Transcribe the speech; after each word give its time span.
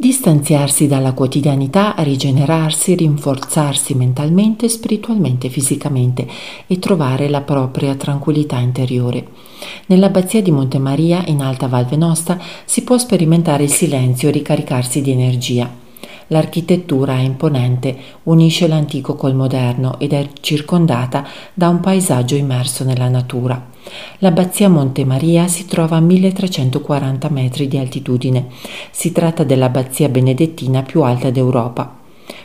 Distanziarsi 0.00 0.86
dalla 0.86 1.12
quotidianità, 1.12 1.94
rigenerarsi, 1.98 2.94
rinforzarsi 2.94 3.92
mentalmente, 3.94 4.66
spiritualmente 4.70 5.48
e 5.48 5.50
fisicamente 5.50 6.26
e 6.66 6.78
trovare 6.78 7.28
la 7.28 7.42
propria 7.42 7.94
tranquillità 7.96 8.56
interiore. 8.56 9.26
Nell'abbazia 9.88 10.40
di 10.40 10.50
Monte 10.50 10.78
Maria, 10.78 11.22
in 11.26 11.42
Alta 11.42 11.68
Val 11.68 11.84
Venosta, 11.84 12.40
si 12.64 12.82
può 12.82 12.96
sperimentare 12.96 13.64
il 13.64 13.70
silenzio 13.70 14.30
e 14.30 14.32
ricaricarsi 14.32 15.02
di 15.02 15.10
energia. 15.10 15.70
L'architettura 16.28 17.16
è 17.16 17.20
imponente, 17.20 17.94
unisce 18.22 18.68
l'antico 18.68 19.16
col 19.16 19.34
moderno 19.34 19.98
ed 19.98 20.14
è 20.14 20.30
circondata 20.40 21.26
da 21.52 21.68
un 21.68 21.80
paesaggio 21.80 22.36
immerso 22.36 22.84
nella 22.84 23.10
natura. 23.10 23.68
L'abbazia 24.18 24.68
Monte 24.68 25.04
Maria 25.04 25.48
si 25.48 25.66
trova 25.66 25.96
a 25.96 26.00
1340 26.00 27.28
metri 27.30 27.68
di 27.68 27.78
altitudine. 27.78 28.46
Si 28.90 29.12
tratta 29.12 29.44
dell'abbazia 29.44 30.08
benedettina 30.08 30.82
più 30.82 31.02
alta 31.02 31.30
d'Europa. 31.30 31.98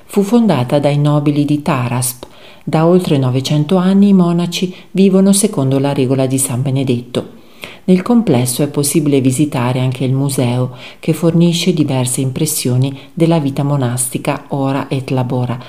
Fu 0.05 0.21
fondata 0.21 0.79
dai 0.79 0.97
nobili 0.97 1.45
di 1.45 1.61
Tarasp. 1.61 2.25
Da 2.63 2.85
oltre 2.85 3.17
900 3.17 3.75
anni 3.75 4.09
i 4.09 4.13
monaci 4.13 4.73
vivono 4.91 5.33
secondo 5.33 5.79
la 5.79 5.93
regola 5.93 6.25
di 6.25 6.37
San 6.37 6.61
Benedetto. 6.61 7.43
Nel 7.87 8.01
complesso 8.01 8.63
è 8.63 8.67
possibile 8.67 9.21
visitare 9.21 9.79
anche 9.79 10.05
il 10.05 10.13
museo 10.13 10.75
che 10.99 11.13
fornisce 11.13 11.71
diverse 11.71 12.19
impressioni 12.19 12.97
della 13.13 13.37
vita 13.37 13.61
monastica 13.61 14.45
ora 14.49 14.87
et 14.87 15.11
labora, 15.11 15.59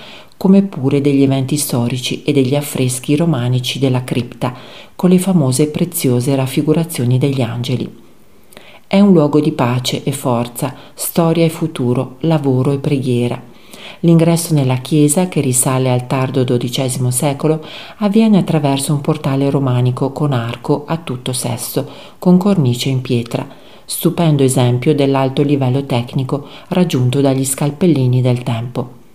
come 0.46 0.62
pure 0.62 1.00
degli 1.00 1.22
eventi 1.22 1.56
storici 1.56 2.22
e 2.22 2.30
degli 2.30 2.54
affreschi 2.54 3.16
romanici 3.16 3.80
della 3.80 4.04
cripta, 4.04 4.54
con 4.94 5.10
le 5.10 5.18
famose 5.18 5.64
e 5.64 5.66
preziose 5.66 6.36
raffigurazioni 6.36 7.18
degli 7.18 7.40
angeli. 7.40 7.92
È 8.86 9.00
un 9.00 9.10
luogo 9.10 9.40
di 9.40 9.50
pace 9.50 10.04
e 10.04 10.12
forza, 10.12 10.72
storia 10.94 11.44
e 11.44 11.48
futuro, 11.48 12.18
lavoro 12.20 12.70
e 12.70 12.78
preghiera. 12.78 13.42
L'ingresso 14.00 14.54
nella 14.54 14.76
chiesa, 14.76 15.26
che 15.26 15.40
risale 15.40 15.90
al 15.90 16.06
tardo 16.06 16.44
XII 16.44 17.10
secolo, 17.10 17.64
avviene 17.96 18.38
attraverso 18.38 18.92
un 18.92 19.00
portale 19.00 19.50
romanico 19.50 20.12
con 20.12 20.32
arco 20.32 20.84
a 20.86 20.96
tutto 20.98 21.32
sesso, 21.32 21.88
con 22.20 22.38
cornice 22.38 22.88
in 22.88 23.00
pietra, 23.00 23.44
stupendo 23.84 24.44
esempio 24.44 24.94
dell'alto 24.94 25.42
livello 25.42 25.84
tecnico 25.86 26.46
raggiunto 26.68 27.20
dagli 27.20 27.44
scalpellini 27.44 28.20
del 28.20 28.44
tempo. 28.44 29.05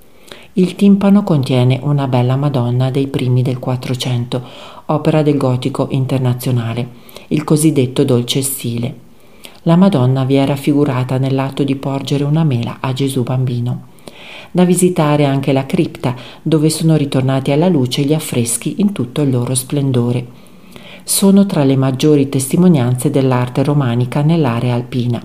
Il 0.54 0.76
timpano 0.76 1.24
contiene 1.24 1.80
una 1.82 2.10
bella 2.10 2.36
Madonna 2.36 2.92
dei 2.92 3.08
primi 3.08 3.42
del 3.42 3.58
Quattrocento, 3.58 4.42
opera 4.88 5.22
del 5.22 5.38
gotico 5.38 5.88
internazionale, 5.92 6.90
il 7.30 7.46
cosiddetto 7.46 8.04
dolce 8.04 8.42
stile. 8.42 8.94
La 9.62 9.78
Madonna 9.78 10.26
vi 10.26 10.36
è 10.36 10.46
raffigurata 10.46 11.18
nell'atto 11.18 11.64
di 11.64 11.78
porgere 11.78 12.26
una 12.26 12.44
mela 12.44 12.80
a 12.82 12.92
Gesù 12.92 13.24
bambino. 13.24 13.84
Da 14.52 14.66
visitare 14.66 15.24
anche 15.24 15.54
la 15.54 15.66
cripta, 15.66 16.16
dove 16.42 16.70
sono 16.70 16.98
ritornati 16.98 17.54
alla 17.54 17.70
luce 17.70 18.02
gli 18.02 18.14
affreschi 18.14 18.82
in 18.82 18.92
tutto 18.92 19.22
il 19.22 19.30
loro 19.30 19.56
splendore. 19.56 20.26
Sono 21.04 21.46
tra 21.46 21.64
le 21.64 21.78
maggiori 21.78 22.28
testimonianze 22.28 23.10
dell'arte 23.10 23.64
romanica 23.64 24.22
nell'area 24.22 24.74
alpina. 24.74 25.24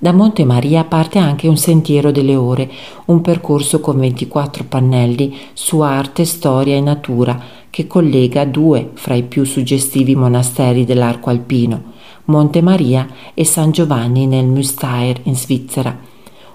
Da 0.00 0.12
Monte 0.12 0.44
Maria 0.44 0.84
parte 0.84 1.18
anche 1.18 1.48
un 1.48 1.56
sentiero 1.56 2.12
delle 2.12 2.36
ore, 2.36 2.70
un 3.06 3.20
percorso 3.20 3.80
con 3.80 3.98
24 3.98 4.64
pannelli 4.68 5.36
su 5.54 5.80
arte, 5.80 6.24
storia 6.24 6.76
e 6.76 6.80
natura 6.80 7.40
che 7.68 7.88
collega 7.88 8.44
due 8.44 8.90
fra 8.94 9.14
i 9.14 9.24
più 9.24 9.42
suggestivi 9.42 10.14
monasteri 10.14 10.84
dell'arco 10.84 11.30
alpino, 11.30 11.82
Monte 12.26 12.62
Maria 12.62 13.08
e 13.34 13.44
San 13.44 13.72
Giovanni 13.72 14.28
nel 14.28 14.46
Müstair 14.46 15.16
in 15.24 15.34
Svizzera, 15.34 15.98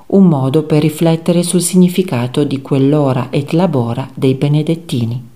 un 0.05 0.25
modo 0.25 0.63
per 0.63 0.81
riflettere 0.81 1.44
sul 1.44 1.61
significato 1.61 2.45
di 2.45 2.61
quell'ora 2.61 3.28
et 3.30 3.52
labora 3.52 4.09
dei 4.13 4.35
benedettini. 4.35 5.31